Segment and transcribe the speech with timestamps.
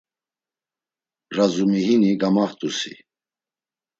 [1.35, 2.93] Razumihini gamaxt̆usi.